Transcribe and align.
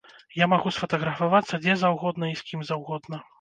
Я 0.35 0.45
магу 0.53 0.71
сфатаграфавацца 0.77 1.59
дзе 1.67 1.75
заўгодна 1.83 2.31
і 2.33 2.39
з 2.41 2.49
кім 2.49 2.65
заўгодна. 2.73 3.23